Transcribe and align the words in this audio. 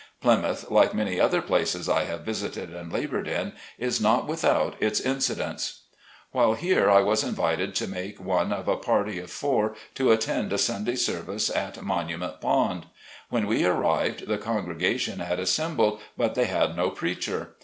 Plymouth, 0.19 0.71
like 0.71 0.95
many 0.95 1.19
other 1.19 1.43
places 1.43 1.87
I 1.87 2.05
have 2.05 2.21
visited 2.21 2.73
and 2.73 2.91
labored 2.91 3.27
in, 3.27 3.53
is 3.77 4.01
not 4.01 4.25
without 4.25 4.73
its 4.81 4.99
incidents. 4.99 5.81
While 6.31 6.55
here 6.55 6.89
I 6.89 7.01
was 7.03 7.23
invited 7.23 7.75
to 7.75 7.87
make 7.87 8.19
one 8.19 8.51
of 8.51 8.67
a 8.67 8.77
party 8.77 9.19
of 9.19 9.29
four 9.29 9.75
to 9.93 10.11
attend 10.11 10.53
a 10.53 10.57
Sunday 10.57 10.95
service 10.95 11.51
at 11.55 11.79
Monument 11.83 12.41
Pond. 12.41 12.87
When 13.29 13.45
we 13.45 13.63
arrived 13.63 14.25
the 14.27 14.39
congregation 14.39 15.19
had 15.19 15.39
assembled, 15.39 15.99
but 16.17 16.33
they 16.33 16.45
had 16.45 16.75
no 16.75 16.89
preacher. 16.89 17.53